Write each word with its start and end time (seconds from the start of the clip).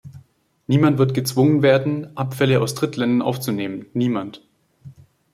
Niemand 0.65 0.97
wird 0.97 1.13
gezwungen 1.13 1.61
werden, 1.61 2.17
Abfälle 2.17 2.59
aus 2.59 2.73
Drittländern 2.73 3.21
aufzunehmen, 3.21 3.85
niemand. 3.93 4.41